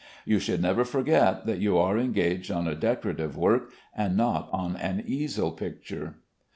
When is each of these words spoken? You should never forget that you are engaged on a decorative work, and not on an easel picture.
You 0.25 0.39
should 0.39 0.63
never 0.63 0.83
forget 0.83 1.45
that 1.45 1.59
you 1.59 1.77
are 1.77 1.95
engaged 1.95 2.49
on 2.49 2.67
a 2.67 2.73
decorative 2.73 3.37
work, 3.37 3.69
and 3.95 4.17
not 4.17 4.49
on 4.51 4.75
an 4.75 5.03
easel 5.05 5.51
picture. 5.51 6.15